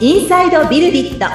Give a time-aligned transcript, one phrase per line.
[0.00, 1.26] インサイドビルディット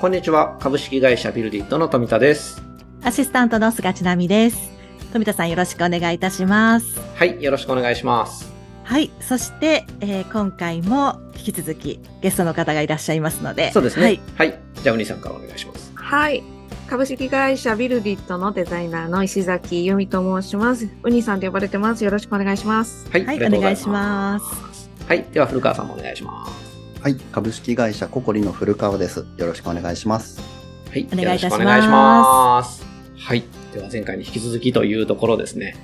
[0.00, 0.56] こんにちは。
[0.60, 2.62] 株式会社ビルディットの富田です。
[3.02, 4.72] アシスタントの菅千奈美です。
[5.12, 6.98] 富田さんよろしくお願いいたします。
[7.14, 7.42] はい。
[7.42, 8.50] よろしくお願いします。
[8.84, 9.10] はい。
[9.20, 13.70] そして、えー今回も引き続きゲストの方がいらっしゃいますので。
[13.72, 14.04] そうですね。
[14.04, 14.20] はい。
[14.36, 14.58] はい。
[14.82, 15.92] じゃあ、ウニさんからお願いします。
[15.94, 16.42] はい。
[16.92, 20.90] 株式会社ビルディットのデザイナーの石崎由美と申します。
[21.02, 22.04] ウニさんと呼ばれてます。
[22.04, 23.08] よろしくお願いします。
[23.10, 23.24] はい。
[23.24, 25.24] はいお願いしますはい。
[25.32, 27.00] では、古川さんもお願いします。
[27.00, 29.24] はい、株式会社ココリの古川です。
[29.38, 30.42] よろしくお願いします。
[30.90, 31.08] はい。
[31.10, 32.84] お願いいたしますよろしくお願いします。
[33.16, 33.44] はい。
[33.72, 35.74] では、前回に引き続きというところですね。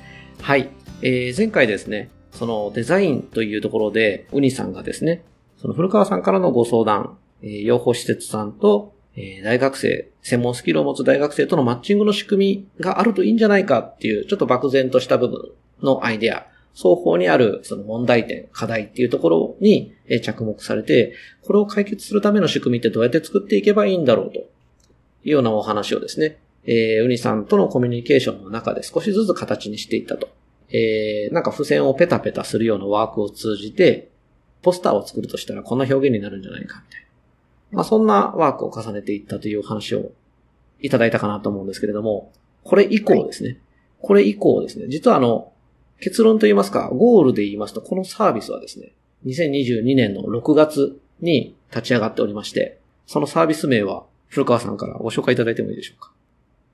[0.43, 0.69] はい。
[1.01, 5.25] えー、前回ですね、そのデザインというところで、ウニさんがですね、
[5.57, 15.51] その古川さんからのご相談、えー養護施設さんと、えー大学生、専門スキルを持つ大学生とのマッチングの仕組みがあるといいんじゃないかっていう、ちょっと漠然とした部分
[15.83, 24.43] のアイデア、双方にあるその問題点、課題っていうところに着目されて、これを解決するための仕組みってどうやって作っていけばいいんだろうとい
[25.25, 30.29] うようなお話をですね、えーウニさんとのコミュニケーションの中で少しずつ形にしていったと。
[30.71, 34.11] えーなんか付箋をペタペタするようなワークを通じて、
[34.63, 37.08] ポスターを作るとしたらこんな表現になるんじゃないかみたいな。
[37.71, 40.13] まあそんなワークを重ねていったというお話を
[40.81, 42.33] いただいたかなと思うんですけれども、
[42.65, 43.59] これ以降ですね。
[44.01, 44.87] これ以降ですね。
[44.89, 45.53] 実はあの、
[46.01, 48.93] 結論と言いますか、ゴールで言いますと、このサービスはですね、
[49.27, 56.13] 2022年の6月に立ち上がっておりまして、そのサービス名は古川さんからご紹介いただいてもいいでしょうか？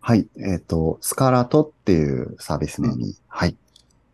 [0.00, 3.56] はい、えっ、と、スカラトっていうサービス名に、はい、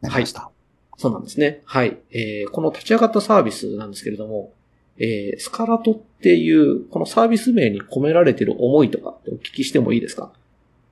[0.00, 0.50] なりました。
[0.96, 1.62] そうなんですね。
[1.64, 1.98] はい。
[2.12, 4.52] えーこの立ち上がったサービスなんですけれども、
[5.00, 10.30] えースカラトっていう、このサービス名に込められている思いとかお聞きしてもいいですか？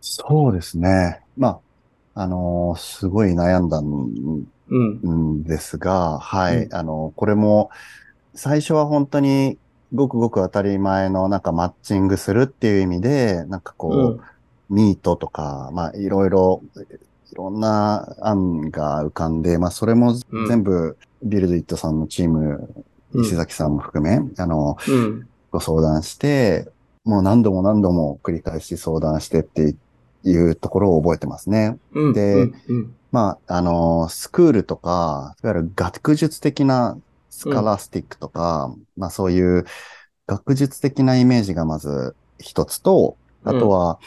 [0.01, 1.21] そうですね。
[1.37, 1.61] ま
[2.15, 3.85] あ、あのーすごい悩んだん
[4.71, 5.39] うん。
[5.41, 7.71] んですが、はい、うんあの、これも、
[8.35, 9.59] 最初は本当に
[9.95, 14.75] ごくごく当たり前のなんかマッチングするっていう意味で、なんかこう、うん。
[14.75, 16.63] ミートとか、まあ、いろいろ、
[17.33, 25.29] いろんな案が浮かんで、まあ、それもうん全部、ビルドイットさんのチーム、うん石崎さんも含め、あの、うん。
[25.51, 26.69] ご相談して、
[27.05, 29.75] もう何度も何度も繰り返し相談してって
[30.25, 31.79] いうところを覚えてますね。
[31.93, 32.13] うん。
[32.13, 32.51] で。
[33.11, 36.99] まあ、あの、スクールとか、いわゆる学術的な
[37.31, 39.65] スカラスティックとか、まあそういう
[40.27, 43.99] 学術的なイメージがまず一つと、あとは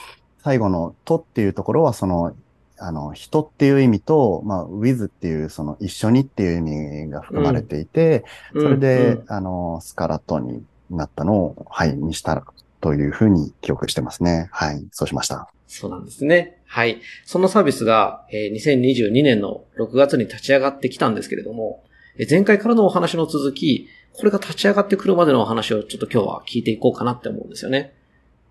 [0.44, 2.36] 最後のとっていうところはその、
[2.82, 12.44] あの、人っていう意味と、まあ、with っていうその一緒にっていう意味が含まれていて、うんそれで、うんあの、スカラットになったのを、はい、にしたら
[12.82, 14.50] というふうに記憶してますね。
[14.52, 15.50] はい、そうしました。
[15.68, 16.58] そうなんですね。
[16.66, 17.02] はい。
[17.26, 21.84] そのサービスが、えー2022年の6月に立ち上がってきたんですけれども、
[22.18, 27.94] えー前回からのお話の続き、これが立ち上がってくるまでのお話をちょっと今日は聞いていこうかなって思うんですよね。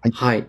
[0.00, 0.46] はいはい。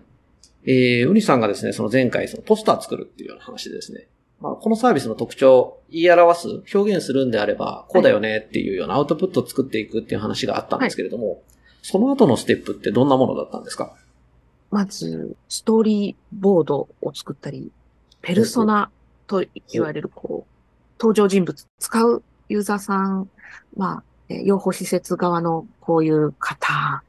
[0.64, 4.06] えー、ウニさんがですね、その前回そのポスター作るっていうような話でですね、
[4.40, 11.42] まあ、このサービスの特徴を言い表す、表現するんであれば、こうだよねっていうようなアウトプットを作っていくっていう話があったんですけれども、
[11.82, 13.94] その後のステップってどんなものだったんですか？
[14.70, 17.70] まず、ストーリーボードを作ったり、
[18.20, 18.90] ペルソナ
[19.26, 20.52] と言われる、こう、
[20.98, 23.28] 登場人物、使うユーザーさん、
[23.76, 27.02] まあ、えー養護施設側のこういう方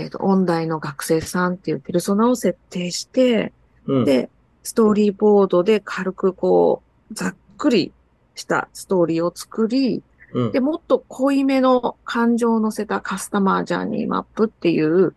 [0.00, 3.52] えっ、と、音大の学生さんっていうペルソナを設定して、
[3.86, 4.04] うん。
[4.04, 4.30] で、
[4.62, 7.92] ストーリーボードで軽くこう、ざっくり
[8.34, 10.02] したストーリーを作り、
[10.32, 15.14] うんで、もっと濃いめの感情を乗せたカスタマージャーニーマップっていう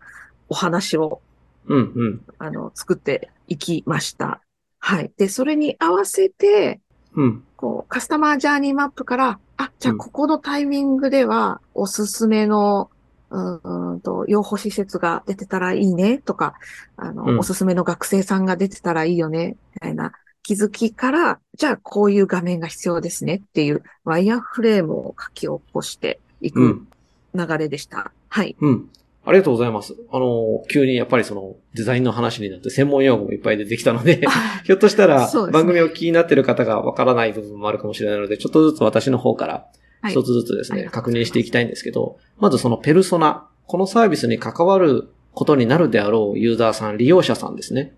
[0.48, 1.22] お話を、
[1.68, 2.22] うん、うん。
[2.38, 4.42] あの、作っていきました。
[4.80, 5.12] はい。
[5.18, 6.80] で、それに合わせて、
[7.16, 7.44] うん。
[7.58, 12.90] こう、カスタマージャーニーマップから、あ、じゃあうんここのタイミングでは、おすすめの、
[13.30, 16.56] うーんと、養護施設が出てたらいいねとか、
[16.98, 20.12] あの、うんおすすめの学生さんが出てたらいいよね、みたいな
[20.44, 26.88] 気づきから、じゃあこういう画面が必要ですねっていうワイヤーフレームを書き起こしていうくん。
[27.36, 28.12] 流れでした。
[28.30, 28.56] はい。
[28.60, 28.90] うん。
[29.26, 29.96] ありがとうございます。
[30.12, 34.22] あの、急にやっぱりそのデザインの話になって専門用語もいっぱい出てきたので、
[34.66, 47.96] ひょっとしたら番組を気になっている方がわからない部分もあるかもしれないので、ちょっとずつ私の方からはい一つずつですね、確認していきたいんですけど、まずそのペルソナ、このサービスに関わることになるであろうユーザーさん、利用者さんですね、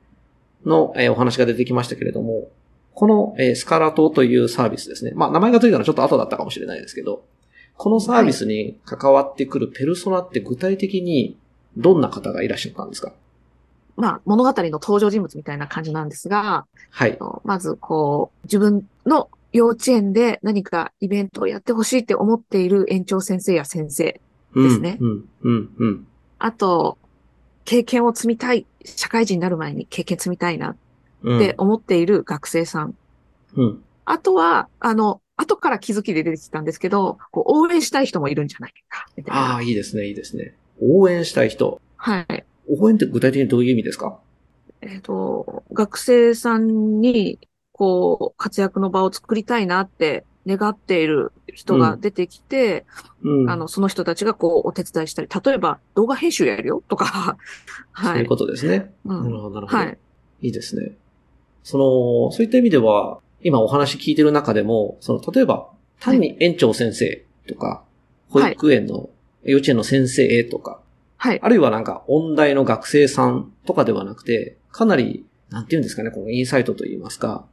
[0.66, 2.50] の、えーお話が出てきましたけれども、
[2.94, 5.12] この、えースカラトというサービスですね。
[5.16, 7.24] まあ、名前がついたのはちょっと後だったかもしれないですけど、
[7.78, 11.38] このサービスに関わってくるペルソナって具体的に
[11.78, 13.14] どんな方がいらっしゃったんですか？
[13.96, 17.18] まあ、物語の登場人物みたいな感じなんですが、はい。
[17.44, 24.20] まず、こう、自分の幼稚園で何かイベントをやってほしいって思っている園長先生や先生、
[24.56, 26.08] ですねうん、うん、うん。
[26.40, 26.98] あと、
[27.66, 30.76] 経験を積みたい、社会人になる前に経験積みたいな
[31.24, 31.38] うん。
[31.38, 32.96] って思っている学生さん。
[33.56, 33.84] うん。
[34.06, 39.56] あとは、あの、後から気づきで出てきたんですけど、こう応援したい人もいるんじゃないか、みたいあな。
[39.58, 40.56] あ、いいですね、いいですね。
[40.82, 41.82] 応援したい人。
[41.98, 42.46] はい。
[42.70, 44.20] 応援って具体的にどういう意味ですか？
[44.82, 47.40] えっ、と、学生さんに、
[47.82, 52.86] こう、活躍の場を作りたいなって願っている人が出てきて、
[53.24, 53.50] うん。
[53.50, 57.38] あの、その人たちがこう、お手伝いしたり、例えば動画編集やるよとか、
[57.96, 58.22] そ うはい。
[58.22, 58.94] いうことですね。
[59.04, 59.78] うんなるほど、なるほど。
[59.80, 59.98] はい。
[60.42, 60.96] いいですね。
[61.64, 65.68] その、そういった意味では、今お話聞いてる中でも、その、例えば、
[66.00, 67.84] 単に園長先生とか、
[68.30, 69.10] 保はい育園の、
[69.44, 70.82] 幼稚園の先生とか、
[71.18, 71.40] はい。
[71.42, 77.48] あるいはなんか、音大の学生さんとかではなくて、かなり、なんていうんですかね、このインサイトといいますか、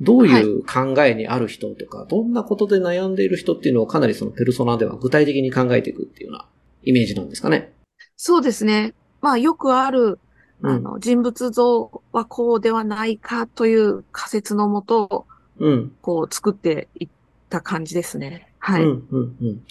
[0.00, 6.46] どういう考えにある人とか、どんなことで悩んでいる人っていうのをかなりそのペルソナでは具体的に考えていくっていうような
[6.82, 7.72] イメージなんですかね。
[8.16, 8.94] そうですね。
[9.20, 10.18] まあ、よくある、
[10.62, 15.26] うんあの、人物像はこうではないかという仮説のもと、
[15.58, 15.92] うん。
[16.02, 17.08] こう、作っていっ
[17.48, 18.48] た感じですね。
[18.58, 18.82] はい。
[18.82, 19.62] うん、うん、うん。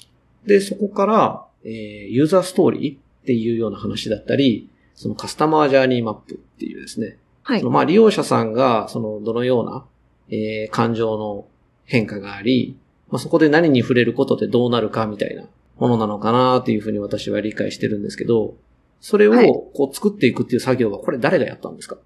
[0.46, 1.72] で、そこから、えー、
[2.08, 7.64] ユーザーストーリーっていうような話だったり、そのカスタマージャーニーマップっていうですね、はい。
[7.64, 9.86] まあ利用者さんが、その、どのような、
[10.30, 11.46] えー、感情の
[11.86, 12.78] 変化があり、
[13.10, 15.44] まあそこで何に触れることでどうなるかみたいな
[15.78, 18.56] ものなのかなっていうふうに私は理解してるんですけど、
[19.02, 19.50] それはい。
[19.50, 21.98] をこう作っていくっていう作業は、これ誰がやったんですか？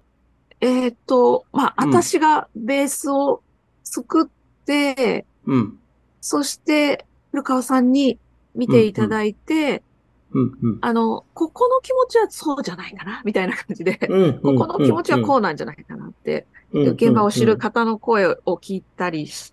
[0.60, 1.90] えっと、まあ、うん。
[1.90, 3.40] 私がベースを
[3.84, 5.78] 作って、うん。
[6.20, 8.18] そして、古川さんに
[8.56, 9.84] 見ていただいて、
[10.32, 10.78] うん、うん。
[10.80, 19.52] あの、ここの気持ちはそうじゃないかな、みたいな感じで、うん、ここの気持ちはこうなんじゃないかなって、うん、現場を知る方の声を聞いたりし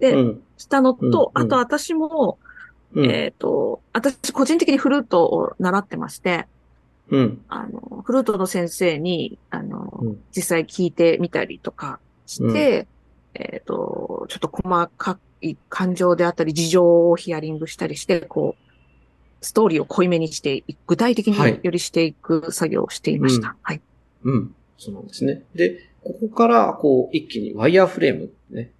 [0.00, 2.38] て、うん、したのと、うんうんあと私も、
[2.94, 6.46] うん、えっ、と、私個人的にフルートを習ってまして、
[7.10, 12.86] うん、あの、フルートの先生に、あの、うん実際聞いてみたりとかして、
[13.34, 18.66] えっ、と、ちょっと細かい感情であったり、事情をヒアリングしたりして、こう、
[19.44, 23.48] ストーリーを濃いめにしていく、具体的はいによりしていく作業をしていました。
[23.48, 23.80] うんはい。
[24.24, 24.54] うん。
[24.78, 25.42] そうなんですね。
[25.54, 28.70] で、ここから、こう、一気にワイヤーフレームね、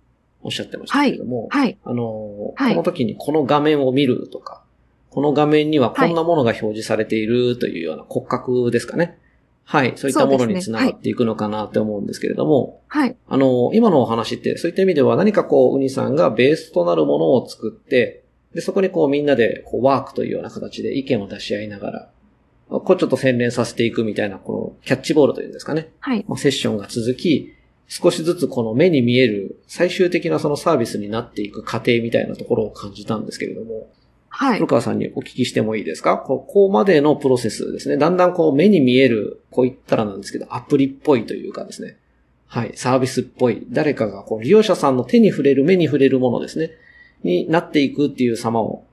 [0.43, 1.77] おっしゃってましたけれども、はい。
[1.85, 4.63] あのーはいこの時にこの画面を見るとか、
[5.11, 9.19] この画面にはこんなものが表示されているというような骨格ですかね。
[9.65, 9.95] はい。
[9.97, 13.17] そういったものにつながっていくのかなって思うんですけれども、はい。
[13.29, 18.23] あのー今のお話って、そういった意味では何かこう、ウニさんがベースとなるものを作って、
[18.55, 22.11] で、そこにこうみんなでこうワークというような形で意見を出し合いながら、
[22.69, 25.91] こうちょっと洗練させていくみたいな、このキャッチボールというんですかね。
[26.01, 26.25] はい。
[26.29, 27.55] まあ、セッションが続き、
[27.89, 33.89] 少しずつこの目に見える最終的なそのサービスになっていく過程みたいなところを感じたんですけれども、
[34.29, 34.67] はい古。
[34.67, 36.19] 川さんにお聞きしてもいいですか？
[36.19, 37.97] ここまでのプロセスですね。
[37.97, 41.97] だんだんこう目に見える、こう言ったらなんですけど、アプリっぽいというかですね。
[42.49, 43.65] はい、サービスっぽい。
[43.71, 46.73] 誰かがこう利用者さんの手に触れる、目に触れるものですね。
[47.23, 48.85] になっていくっていう様を、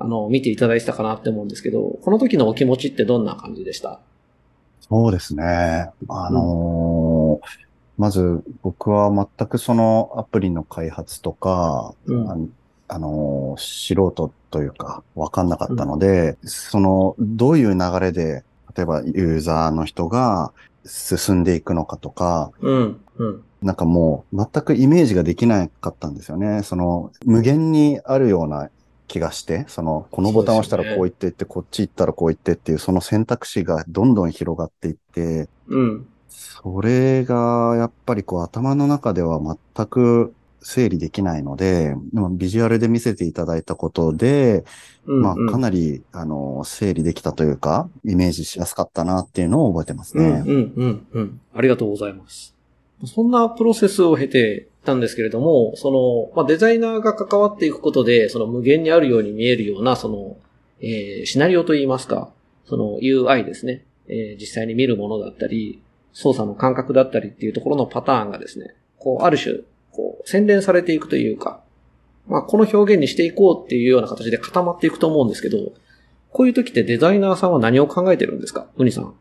[0.00, 4.00] あの、見ていただいてたかなって思うんですけど、この時のお気持ちってどんな感じでした？
[4.80, 5.90] そうですね。
[6.08, 7.46] あのー
[7.98, 12.48] まず僕は全くそのアプリの開発とか、うんあの
[12.88, 18.42] あのー素人というかわかんなかったので、そのどういう流れで、
[18.74, 20.52] 例えばユーザーの人が
[20.86, 26.62] 進んでいくのかとか、うん、うん、なんかもう全くイメージができなかったんですよね。
[26.62, 28.70] その無限にあるような
[29.10, 39.40] 気がして、そのこのボタンを押したらこう言っていって、こっち行ったらこう言ってっていう、その選択肢がどんどん広がっていって、うん、それがやっぱりこう頭の中では
[39.74, 44.64] 全く整理できないので、でもビジュアルで見せていただいたことで、
[45.06, 45.22] うん。
[45.22, 50.42] まあかり、なり、あの、整理できたというか、イメージしやすかったなっていうのを覚えてますうん、ね。
[50.46, 51.40] うん、うん、うん。
[51.54, 52.54] ありがとうございます。
[53.06, 60.36] そんなプロセスを経てたんですけれども、その、まあ、デザイナーが関わっていくことで、その無限にあるように見えるような、その、
[60.80, 62.30] えーシナリオといいますか、
[62.66, 65.82] その UI ですね、えー実際に見るものだったり、
[66.12, 69.60] 操作の感覚だったりっていうところのパターンがですね、こう、ある種、
[69.92, 71.62] こう、洗練されていくというか、
[72.26, 75.72] まあ、この表現にしていこうっていうような形で固まっていくと思うんですけど、
[76.32, 78.68] こういう時ってデザイナーさんは何を考えてるんですか？
[78.76, 79.14] ウニさん。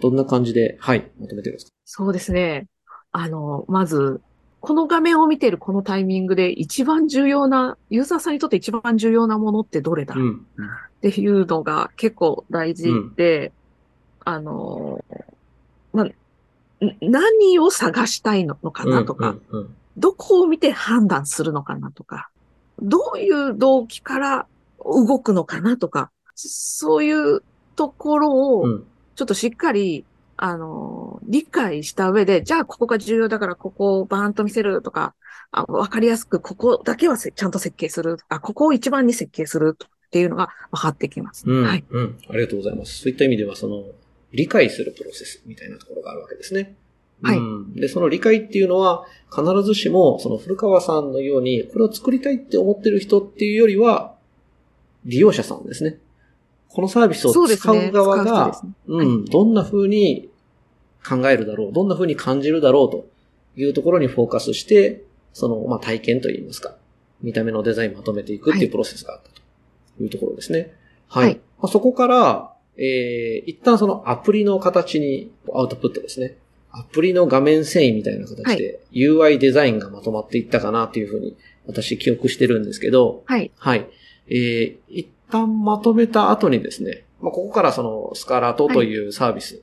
[0.00, 1.70] どんな感じで、はい、まとめてるんですか？
[1.86, 2.66] そうですね。
[3.12, 4.20] あの、まず、
[4.60, 10.34] この画面を見ているこのタイミングで一番重要な、ユーザーさんにとって一番重要なものってどれだ、うん。
[10.34, 13.52] っていうのが結構大事で、
[14.24, 15.02] あの、
[15.92, 16.06] ま
[17.00, 19.76] 何を探したいのかなとか、うんうん。
[19.96, 22.30] どこを見て判断するのかなとか、
[22.80, 24.46] どういう動機から
[24.84, 27.42] 動くのかなとか、そういう
[27.76, 28.84] ところを、うん。
[29.14, 30.04] ちょっとしっかり、
[30.42, 35.14] あの、理解した上で、じゃあここが重要だからここをバーンと見せるとか、
[35.52, 38.16] あわかりやすくここだけはせちゃんと設計する。
[38.30, 41.44] あ、ここを一番に設計するっていうのが分かってきます。
[41.46, 41.66] うん。
[41.66, 41.84] はい。
[41.90, 42.18] うん。
[42.30, 43.02] ありがとうございます。
[43.02, 43.84] そういった意味では、その、
[44.32, 46.74] 理解するプロセスみたいなところがあるわけですね。
[47.22, 47.74] はいうん。
[47.74, 54.14] で、その理解っていうのは、必ずしも、その古川さんのように、これを作りたいって思ってる人っていうよりは、
[55.04, 55.98] 利用者さんですね。
[56.72, 60.29] このサービスを使ねう側が使う人ですね、うん、どんな風に
[61.06, 63.08] 考えるだろう、どんな風に感じるだろうと
[63.56, 65.02] いうところにフォーカスして、
[65.32, 66.76] その、まあ、体験といいますか、
[67.22, 70.72] 見た目のデザインをまとめていくってはいいうプロセスがあったというところですね。
[71.08, 71.24] はい。
[71.24, 76.36] はいまあ、そこから、えー、一旦そのアプリの形にアウトプットですね。
[76.72, 83.50] アプリの画面遷移みたいな形で UI デザインがまとまっていったかなというふうに私記憶してるんですけど、はい。
[83.56, 83.86] はい。
[84.28, 89.62] えー、一旦まとめた後にですね、まあ、ここからそのスカラートというサービス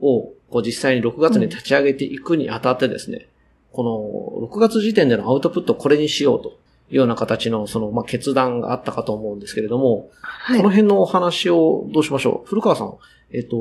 [0.00, 3.28] をこう実際に6月に立ち上げていくにあたってですね、
[3.72, 6.58] この6月時点でのアウトプットをこれにしようと
[6.90, 10.58] いうような形のそのまあ決断があったかと思うんですけれども、はい。
[10.58, 10.70] この。
[10.70, 12.48] 辺のお話をどうしましょう？
[12.48, 12.96] 古川さん、
[13.30, 13.56] えっ、と、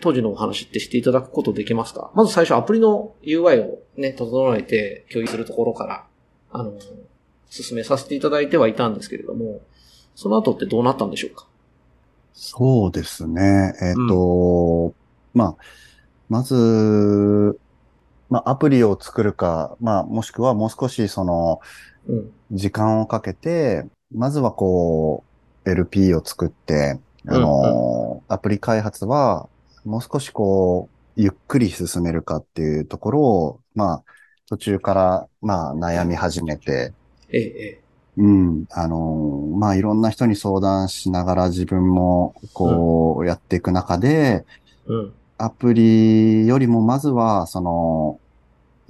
[0.00, 2.10] 当時のお話ってしていただくことできますか？
[2.14, 6.04] まず最初アプリの UI をね、整えて共有するところから、
[6.50, 6.72] あの、
[7.48, 9.60] 進めさせていただいてはいたんですけれども、
[10.16, 11.46] その後ってどうなったんでしょうか？
[12.32, 13.74] そうですね。
[13.80, 14.92] えっ、と、
[15.32, 15.56] まあ、
[16.28, 17.58] まず、
[18.30, 21.60] まあ、アプリを作るか、まあ、もしくはもう少しその、
[22.06, 22.30] うん。
[22.50, 25.24] 時間をかけて、まずはこ
[25.64, 29.48] う、LP を作って、あの、アプリ開発は、
[29.84, 34.04] もう少しこう、ゆっくり進めるかっていうところを、まあ、
[34.46, 36.92] 途中から、まあ、悩み始めて、
[37.30, 37.80] ええ、え
[38.16, 44.44] うん、あの、まあ、いろんな人に相談しながら自分も、こう、やっていく中で、え。
[44.86, 45.12] うん。
[45.44, 48.20] アプリよりもまずは、その、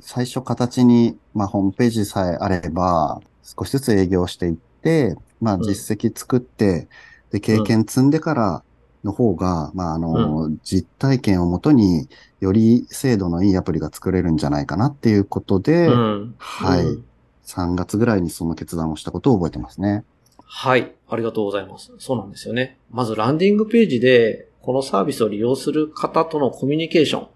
[0.01, 6.89] 最初形に、まあ、ホームページさえあれば、少しずつ営業していって、まあ、うん実績作って、
[7.31, 8.63] で、経験積んでから
[9.03, 12.09] の方が、まあ、あの、実体験をもとに、
[12.41, 16.35] より精度のいいアプリが作れるんじゃないかなっていうことで、うん。
[16.39, 17.05] はいうん
[17.47, 20.05] 3月ぐらいにその決断をしたことを覚えてますね。
[20.47, 20.95] はい。
[21.09, 21.93] ありがとうございます。
[21.99, 22.79] そうなんですよね。
[22.91, 27.29] まずランディングページで、このサービスを利用する方とのコミュニケーション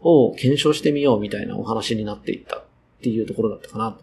[0.00, 2.62] を検証してみようみたいなお話になっていったっ
[3.02, 4.00] ていうところだったかなと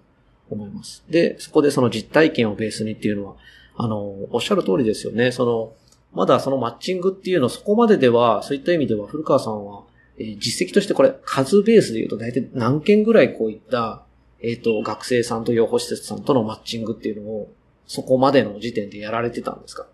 [0.52, 1.04] 思います。
[1.10, 3.36] で、そこでその実体験をベースにっていうのは、
[3.76, 3.98] あの、
[4.32, 5.32] おっしゃる通りですよね。
[5.32, 5.74] その、
[6.14, 9.84] まだそのマッチングっていうのそこまででは、そういった意味では古川さんは、
[10.20, 14.04] え実績としてこれ数ベースで言うと大体何件ぐらいこういった、
[14.42, 17.52] えっ、と、学生さんと養護施設さんとのマッチングっていうのを
[17.88, 19.86] そこまでの時点でやられてたんですか？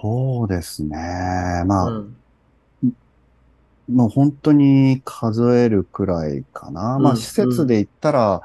[0.00, 0.96] そうですね。
[1.66, 2.22] まあ、うん。
[3.88, 6.98] もう本当に数えるくらいかな。
[6.98, 8.42] まあ、うん施設で言ったら、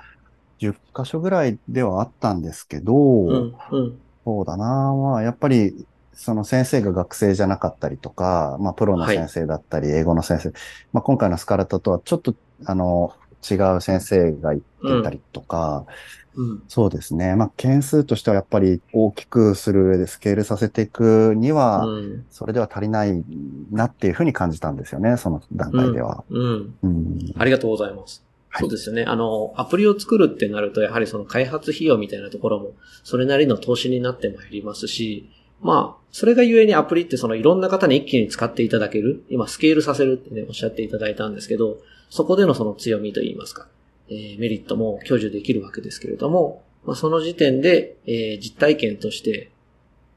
[0.60, 3.55] 10箇所ぐらいではあったんですけど、うん。
[3.72, 4.01] うん。
[4.25, 4.65] そうだな。
[4.93, 10.51] まあ、やっぱり、その先生が学生じゃなかったりとか、まあ、プロの先生だったり、英語の先生。
[10.91, 13.15] まあ、今回のスカラットとはちょっと、あの、
[13.50, 15.86] 違う先生が行ってたりとか、
[16.36, 16.63] うん。
[16.67, 17.36] そうですね。
[17.36, 22.25] まあ、件数としてはやっぱり大きくする上でスケールさせていくには、うん。
[22.29, 23.24] それでは足りない
[23.71, 26.24] なっていうふうに感じたんですよね、その段階では。
[26.29, 26.75] うん。
[26.83, 27.33] うん。
[27.38, 28.24] ありがとうございます。
[28.24, 29.05] はいそうですよね。
[29.05, 35.29] あの、アプリを作るってなると、やはりその開発費用みたいなところも、それなりの投資になってまいりますし、
[35.62, 41.77] まあ、それがゆえにアプリってそのいろんな方に一気に使っていただける、今スケールさせるってね、おっしゃっていただいたんですけど、
[42.10, 43.68] そこでのその強みといいますか、
[44.10, 49.51] えーメリットも享受できるわけですけれども、まあ、その時点で、えー実体験として、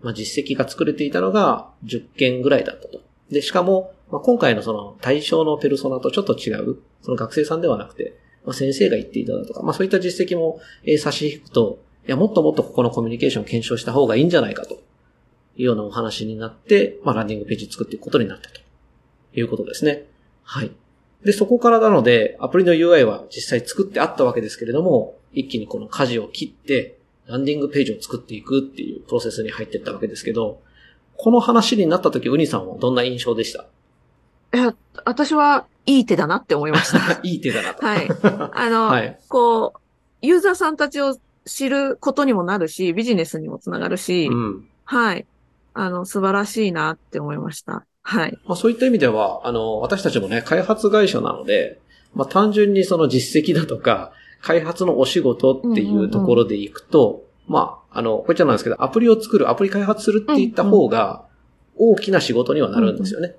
[0.03, 3.01] まあ、実績が作れていたのが10件ぐらいだったと。
[3.31, 14.79] で、しかも、まあ、今回のその対象のペルソナとちょっと違う、その学生さんではなくて、まあ、先生が言っていただくとか、まあ、そういった実績も、えー差し引くと、いや、もっともっとここのコミュニケーションを検証した方がいいんじゃないかと
[15.57, 18.61] いうようなお話になって、まあ、ランディングページ作っていくことになったと
[19.35, 20.05] いうことですね。
[20.43, 20.71] はい。
[21.25, 30.61] で、そこからなので、アプリの UI は実際作ってあったわけですけれども、一気にこの舵を切って、ランディングページを作っていくっていうプロセスに入っていったわけですけど、
[31.17, 33.67] この話になった時、ウニさんはどんな印象でした？
[34.53, 34.75] いや、
[35.07, 37.21] 私はいい手だなって思いました。
[37.27, 37.87] いい手だなと。
[37.87, 38.09] はい。
[38.53, 39.19] あの、はい。
[39.29, 44.69] こう、ユーザーさんたちを知ることにもなるし、ビジネスにもつながるし、うん。
[44.85, 45.27] はい。
[45.75, 47.85] あの、素晴らしいなって思いました。
[48.03, 48.39] はい。
[48.47, 51.81] まあそういった意味では、あの、私たちもね、開発会社なので、
[52.15, 61.25] まあ単純にその実績だとか、開発のお仕事っていうところでいくと、まあ、あの、こちゃなんですけど、アプリを作る、アプリ開発するっていった方が、
[61.77, 63.35] 大きな仕事にはなるんですよね。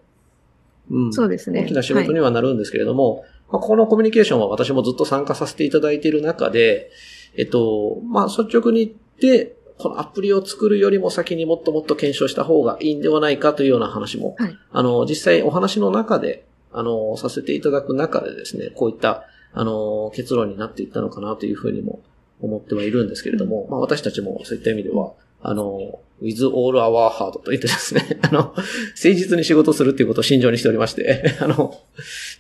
[0.90, 1.14] うん。
[1.14, 1.62] そうですね。
[1.62, 6.90] 大きな仕事にはなるんですけれども、まあ、このコミュニケーションは私もずっと参加させていただいている中で、
[7.38, 22.02] えっと、まあ、率直に言って、このアプリを作るよりも先にもっともっと検証した方がいいんではないかというような話も、はいあの、実際お話の中で、あの、させていただく中でですね、こういった、あの、結論になっていったのかなというふうにも
[22.42, 28.64] 思ってはいるんですけれども、まあ、私たちもそういった意味では、あの、with all our heart と言ってですね、 あの、誠
[29.02, 31.78] 実に仕事するっていうことを信条にしておりまして、 あの、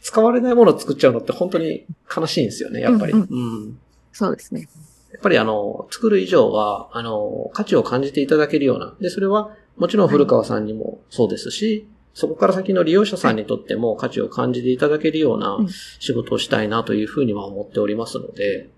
[0.01, 3.13] 使われないものを作っちゃうのって本当に悲しいんですよね、やっぱり。
[3.13, 3.79] うんうん
[4.11, 4.69] そうですね。
[5.15, 8.93] やっぱりあの、作る以上は、あの、価値を感じていただけるような。
[8.99, 18.69] で、それは、もちろん古川さんにもそうですし、そこから先の利用者さんにとっても価値を感じていただけるようなうん仕事をしたいなというふうには思っておりますので、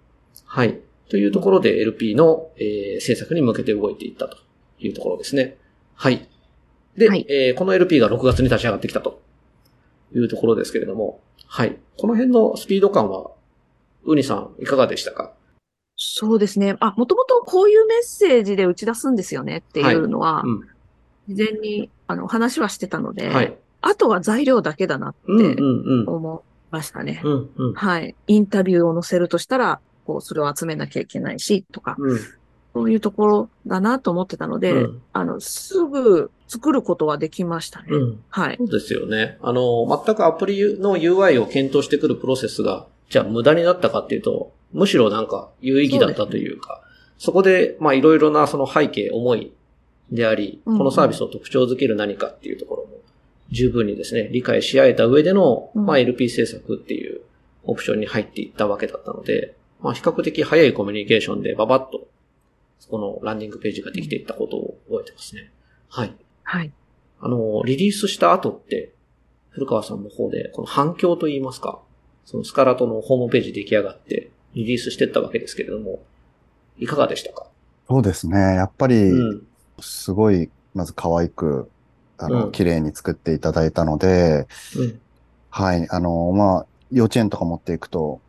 [0.46, 0.79] はい。
[1.10, 4.38] というところで LP の、えー制作に向けて動いていったと
[4.79, 5.58] いうところですね。
[5.96, 6.27] はい。
[6.98, 9.22] で、はいえーこの LP が6月に立ち上がってきたと
[10.15, 11.77] いうところですけれども、はい。
[11.98, 13.32] この辺のスピード感は、
[14.06, 15.34] ウニさんいかがでしたか？
[15.98, 16.77] そうですね。
[16.80, 20.62] あ、もともとこういうメッセージで打ち出すんですよねっていうのは、うん。
[21.27, 23.58] 事前にあの話はしてたので、はい。
[23.82, 25.62] あとは材料だけだなって。
[26.08, 27.22] 思いましたね。
[27.24, 27.74] うんうん。
[27.74, 28.16] はい。
[28.27, 32.20] インタビューを載せるとしたら、こう、それを集めなきゃいけないし、とか、うん。
[32.74, 37.88] そういうところだなと思ってたので、うんあの、すぐ作ることはできましたね。
[37.89, 38.24] うん。
[38.30, 38.66] はいそ。
[38.66, 39.39] うですよね。
[39.42, 46.81] あの、全くアプリの UI を検討してくるプロセスが、じゃあ無駄になったかっていうと、むしろなんか有意義だったというか、
[47.17, 49.53] そこで、まあいろいろなその背景、思い
[50.12, 52.89] であり、このサービスを特徴づける何かっていうところも、
[53.50, 57.21] 十分にですね、理解し合えた上での、うんまあ LP 制作っていう
[57.63, 62.08] オプションに入っていったわけだったので、まあ比較的早いコミュニケーションでババッと、
[62.89, 65.51] このランディングページができていったことを覚えてますね。
[65.89, 66.15] はい。
[66.43, 66.71] はい。
[67.19, 68.93] あの、リリースした後って、
[69.49, 71.82] 古川さんの方で、この反響といいますか、
[72.25, 76.00] そのスカラトのホームページ出来上がって、リリースしてったわけですけれども、
[76.78, 77.46] いかがでしたか？
[77.88, 78.38] そうですね。
[78.38, 79.41] やっぱり、うん。
[79.80, 81.70] すごい、まず可愛く、
[82.17, 85.00] あの、うん綺麗に作っていただいたので、うん。
[85.52, 85.88] はい。
[85.89, 88.20] あの、まあ、幼稚園とか持っていくと、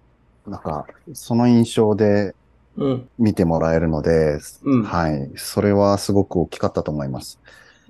[0.46, 2.34] なんか、その印象で
[2.76, 3.08] うん。
[3.18, 5.32] 見てもらえるので、うんはい。
[5.36, 7.40] それはすごく大きかったと思います。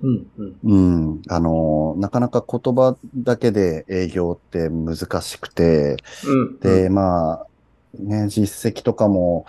[0.01, 0.27] うん。
[0.37, 0.55] うん。
[0.63, 0.75] う
[1.17, 1.21] ん。
[1.27, 6.59] あの、なかなか言葉だけで営業って難しくて、うん。
[6.59, 7.48] で、まあ、
[7.97, 9.45] ね、実績とかも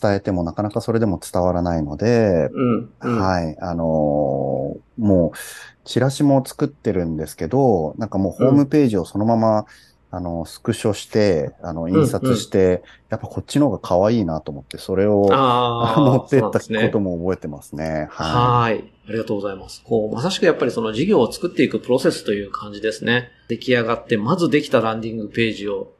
[0.00, 2.90] 伝えてもなかなかそれでも伝わらないので、うん。
[3.02, 3.20] うん。
[3.20, 3.56] はい。
[3.60, 5.38] あのーもう、
[5.84, 9.66] チラシも作ってるんですけど、なんかもうホームページをそのまま、
[10.10, 16.00] あの、スクショして、あの、印刷して、やっぱこっちの方が可愛いなと思って、それをああ。
[16.00, 18.06] 持ってったことも覚えてますね。
[18.10, 18.92] ははい。
[19.08, 19.82] ありがとうございます。
[19.84, 23.30] こう、まさしくやっぱりその事業を作っていくプロセスという感じですね。
[23.48, 25.93] 出来上がって、まずできたランディングページを、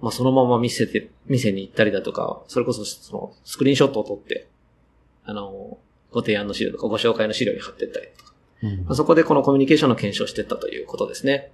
[0.00, 4.48] まあそのまま見せて、店に行ったりだとか、それこそそのスクリーンショットを撮って、
[5.24, 5.78] あの、
[6.10, 8.32] ご提案の資料とかご紹介の資料に貼ってったりとか、
[8.62, 8.66] い。
[8.66, 11.52] うんまあそこでこのコミュニケーションの検証をしていったということですね。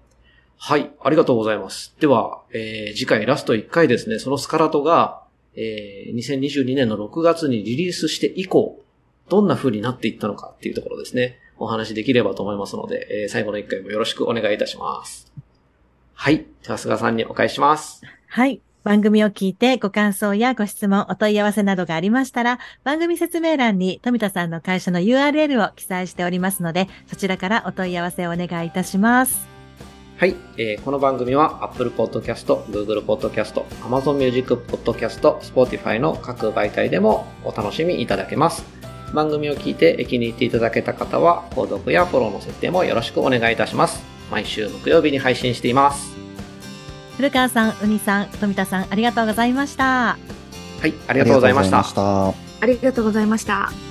[0.58, 0.90] はい。
[1.02, 1.94] ありがとうございます。
[2.00, 5.22] では、えー次回ラスト1回ですね、そのスカラトが、
[5.54, 8.80] えー2022年の6月にリリースして以降、
[9.28, 15.32] どんな風になっていったのかっていうところですね、お話しできればと思いますので、えー最後の1回もよろしくお願いいたします。
[16.14, 16.46] はい。
[16.64, 18.00] では、菅さんにお返しします。
[18.26, 18.60] はい。
[18.84, 29.48] 番組を聞いてご感想やご質問、お問い合わせなどがありましたら、番組説明欄に富田さんの会社の URL を記載しておりますので、そちらからお問い合わせをお願いいたします。
[30.18, 38.64] はい、えーこの番組は Apple Podcast、Google Podcast、Amazon Music Podcast、Spotify の各媒体でもお楽しみいただけます。
[39.12, 44.04] 番組を聞いて気に入っていただけた方は、購読やフォローの設定もよろしくお願いいたします。
[44.30, 46.15] 毎週木曜日に配信しています。
[47.16, 49.84] 古川さん、うにさん、富田さん、ありがとうございました。
[49.84, 51.78] はい、ありがとうございました。
[51.78, 51.86] あ
[52.66, 53.58] りがとうございました。
[53.60, 53.85] ありがとうございました。